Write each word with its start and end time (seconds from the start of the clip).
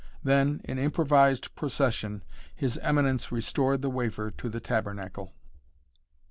Then 0.23 0.61
in 0.63 0.79
improvised 0.79 1.53
procession, 1.53 2.23
His 2.55 2.79
Eminence 2.79 3.31
restored 3.31 3.83
the 3.83 3.89
wafer 3.91 4.31
to 4.31 4.49
the 4.49 4.59
tabernacle. 4.59 5.31